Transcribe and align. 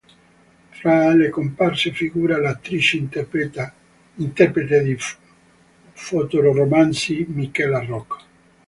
Fra 0.71 1.13
le 1.13 1.29
comparse 1.29 1.91
figura 1.91 2.39
l'attrice 2.39 2.97
interprete 2.97 3.71
di 4.83 4.97
fotoromanzi 5.93 7.23
Michela 7.29 7.83
Roc. 7.85 8.17